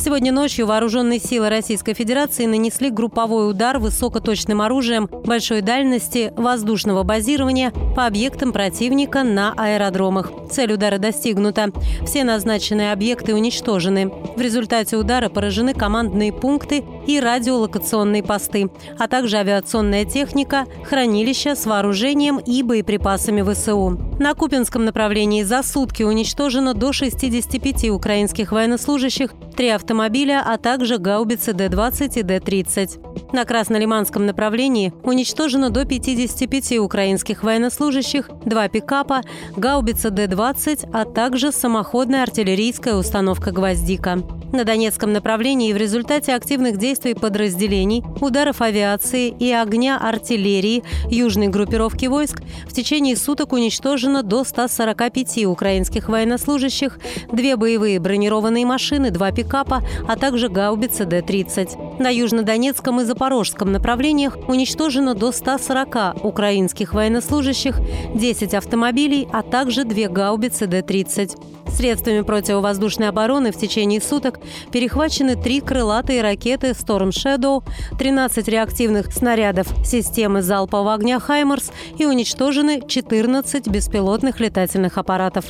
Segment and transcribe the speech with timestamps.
[0.00, 7.72] Сегодня ночью вооруженные силы Российской Федерации нанесли групповой удар высокоточным оружием большой дальности воздушного базирования
[7.96, 10.30] по объектам противника на аэродромах.
[10.52, 11.72] Цель удара достигнута.
[12.06, 14.06] Все назначенные объекты уничтожены.
[14.36, 21.66] В результате удара поражены командные пункты и радиолокационные посты, а также авиационная техника, хранилища с
[21.66, 24.07] вооружением и боеприпасами ВСУ.
[24.18, 31.52] На Купинском направлении за сутки уничтожено до 65 украинских военнослужащих, три автомобиля, а также гаубицы
[31.52, 33.32] Д-20 и Д-30.
[33.32, 39.22] На Краснолиманском направлении уничтожено до 55 украинских военнослужащих, два пикапа,
[39.56, 44.22] гаубица Д-20, а также самоходная артиллерийская установка «Гвоздика».
[44.52, 52.06] На Донецком направлении в результате активных действий подразделений, ударов авиации и огня артиллерии южной группировки
[52.06, 56.98] войск в течение суток уничтожено до 145 украинских военнослужащих,
[57.30, 62.00] две боевые бронированные машины, два пикапа, а также гаубица Д-30.
[62.02, 67.80] На Южнодонецком и Запорожском направлениях уничтожено до 140 украинских военнослужащих,
[68.14, 71.38] 10 автомобилей, а также две гаубицы Д-30.
[71.72, 74.40] Средствами противовоздушной обороны в течение суток
[74.72, 77.62] перехвачены три крылатые ракеты Storm Shadow,
[77.98, 85.44] 13 реактивных снарядов системы залпового огня «Хаймерс» и уничтожены 14 беспилотных летательных аппаратов.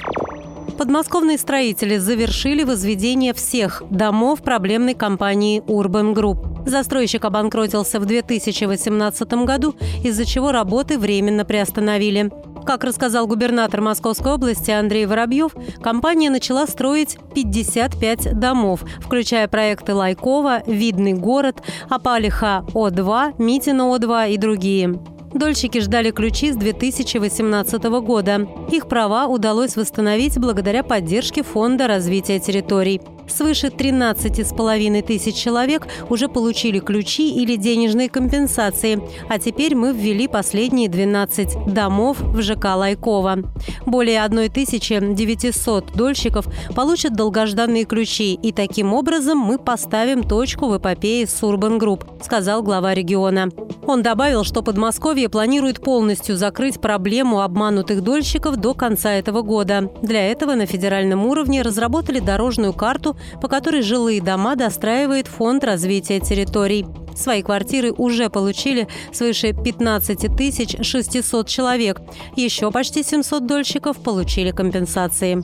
[0.76, 6.68] Подмосковные строители завершили возведение всех домов проблемной компании Urban Group.
[6.68, 9.74] Застройщик обанкротился в 2018 году,
[10.04, 12.30] из-за чего работы временно приостановили.
[12.68, 15.52] Как рассказал губернатор Московской области Андрей Воробьев,
[15.82, 24.36] компания начала строить 55 домов, включая проекты Лайкова, Видный город, Апалиха О2, Митина О2 и
[24.36, 25.00] другие.
[25.32, 28.46] Дольщики ждали ключи с 2018 года.
[28.70, 33.00] Их права удалось восстановить благодаря поддержке Фонда развития территорий.
[33.28, 40.88] Свыше 13,5 тысяч человек уже получили ключи или денежные компенсации, а теперь мы ввели последние
[40.88, 43.38] 12 домов в ЖК Лайково.
[43.86, 51.42] Более 1900 дольщиков получат долгожданные ключи, и таким образом мы поставим точку в эпопее с
[51.42, 53.50] Urban Group, сказал глава региона.
[53.86, 59.90] Он добавил, что Подмосковье планирует полностью закрыть проблему обманутых дольщиков до конца этого года.
[60.02, 66.20] Для этого на федеральном уровне разработали дорожную карту по которой жилые дома достраивает Фонд развития
[66.20, 66.86] территорий.
[67.16, 72.00] Свои квартиры уже получили свыше 15 600 человек.
[72.36, 75.42] Еще почти 700 дольщиков получили компенсации.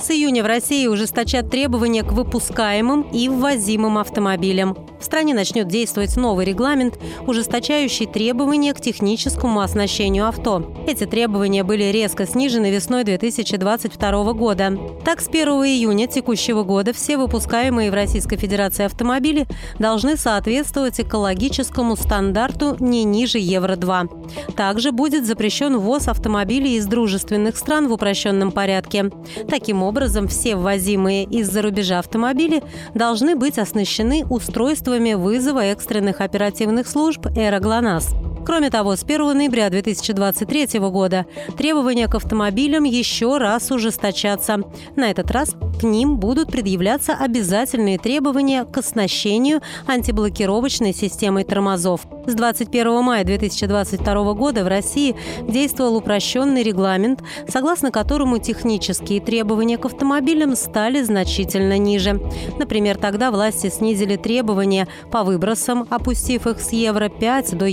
[0.00, 4.76] С июня в России ужесточат требования к выпускаемым и ввозимым автомобилям.
[5.00, 10.74] В стране начнет действовать новый регламент, ужесточающий требования к техническому оснащению авто.
[10.86, 14.78] Эти требования были резко снижены весной 2022 года.
[15.04, 19.46] Так, с 1 июня текущего года все выпускаемые в Российской Федерации автомобили
[19.78, 24.54] должны соответствовать экологическому стандарту не ниже Евро-2.
[24.56, 29.10] Также будет запрещен ввоз автомобилей из дружественных стран в упрощенном порядке.
[29.48, 29.87] Таким образом,
[30.28, 32.62] все ввозимые из-за рубежа автомобили
[32.94, 38.14] должны быть оснащены устройством средствами вызова экстренных оперативных служб «Эра ГЛОНАСС».
[38.44, 41.26] Кроме того, с 1 ноября 2023 года
[41.56, 44.62] требования к автомобилям еще раз ужесточатся.
[44.96, 52.06] На этот раз к ним будут предъявляться обязательные требования к оснащению антиблокировочной системой тормозов.
[52.26, 55.16] С 21 мая 2022 года в России
[55.48, 62.20] действовал упрощенный регламент, согласно которому технические требования к автомобилям стали значительно ниже.
[62.58, 67.66] Например, тогда власти снизили требования по выбросам, опустив их с Евро-5 до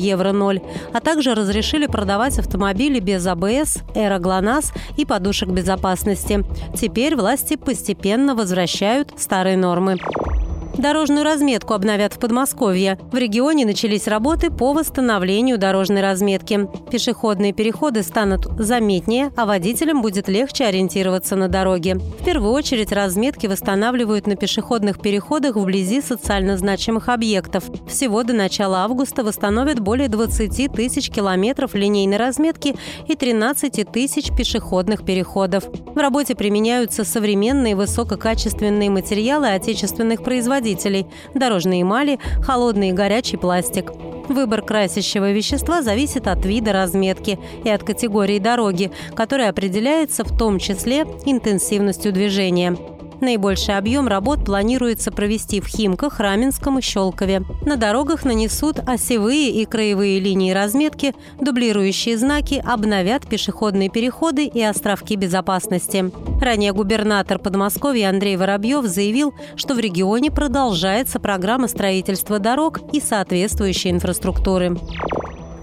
[0.56, 6.44] Евро-0, а также разрешили продавать автомобили без АБС, эроглонасс и подушек безопасности.
[6.76, 9.98] Теперь власти постепенно возвращают старые нормы.
[10.78, 13.00] Дорожную разметку обновят в Подмосковье.
[13.12, 16.68] В регионе начались работы по восстановлению дорожной разметки.
[16.92, 21.96] Пешеходные переходы станут заметнее, а водителям будет легче ориентироваться на дороге.
[21.96, 27.64] В первую очередь разметки восстанавливают на пешеходных переходах вблизи социально значимых объектов.
[27.88, 32.76] Всего до начала августа восстановят более 20 тысяч километров линейной разметки
[33.08, 35.64] и 13 тысяч пешеходных переходов.
[35.86, 43.92] В работе применяются современные высококачественные материалы отечественных производителей производителей– дорожные эмали, холодный и горячий пластик.
[44.28, 50.58] Выбор красящего вещества зависит от вида разметки и от категории дороги, которая определяется в том
[50.58, 52.76] числе интенсивностью движения.
[53.22, 57.44] Наибольший объем работ планируется провести в Химках, Раменском и Щелкове.
[57.66, 65.16] На дорогах нанесут осевые и краевые линии разметки, дублирующие знаки, обновят пешеходные переходы и островки
[65.16, 66.12] безопасности.
[66.42, 73.92] Ранее губернатор Подмосковья Андрей Воробьев заявил, что в регионе продолжается программа строительства дорог и соответствующей
[73.92, 74.78] инфраструктуры.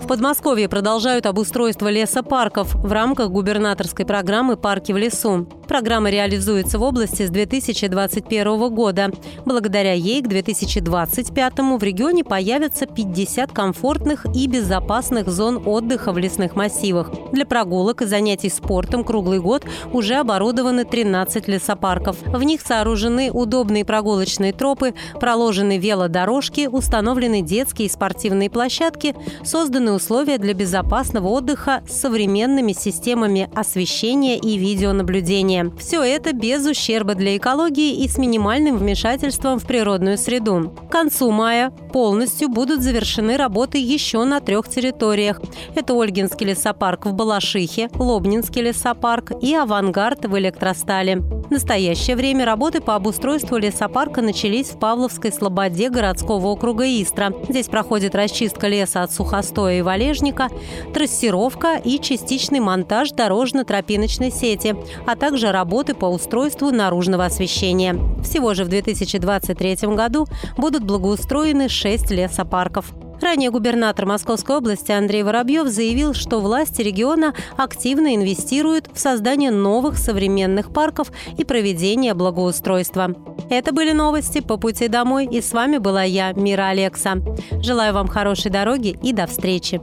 [0.02, 5.46] В Подмосковье продолжают обустройство лесопарков в рамках губернаторской программы «Парки в лесу».
[5.72, 9.10] Программа реализуется в области с 2021 года.
[9.46, 16.56] Благодаря ей к 2025 в регионе появятся 50 комфортных и безопасных зон отдыха в лесных
[16.56, 17.10] массивах.
[17.32, 19.64] Для прогулок и занятий спортом круглый год
[19.94, 22.18] уже оборудованы 13 лесопарков.
[22.20, 30.36] В них сооружены удобные прогулочные тропы, проложены велодорожки, установлены детские и спортивные площадки, созданы условия
[30.36, 35.61] для безопасного отдыха с современными системами освещения и видеонаблюдения.
[35.70, 40.74] Все это без ущерба для экологии и с минимальным вмешательством в природную среду.
[40.88, 45.40] К концу мая полностью будут завершены работы еще на трех территориях.
[45.74, 51.16] Это Ольгинский лесопарк в Балашихе, Лобнинский лесопарк и Авангард в Электростале.
[51.18, 57.32] В настоящее время работы по обустройству лесопарка начались в Павловской слободе городского округа Истра.
[57.48, 60.48] Здесь проходит расчистка леса от сухостоя и валежника,
[60.94, 64.74] трассировка и частичный монтаж дорожно-тропиночной сети,
[65.06, 67.96] а также работы по устройству наружного освещения.
[68.22, 70.26] Всего же в 2023 году
[70.56, 72.92] будут благоустроены шесть лесопарков.
[73.22, 79.96] Ранее губернатор Московской области Андрей Воробьев заявил, что власти региона активно инвестируют в создание новых
[79.96, 83.14] современных парков и проведение благоустройства.
[83.48, 87.18] Это были новости по пути домой, и с вами была я, Мира Алекса.
[87.62, 89.80] Желаю вам хорошей дороги и до встречи.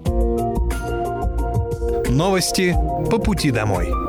[2.09, 2.75] Новости
[3.09, 4.08] по пути домой.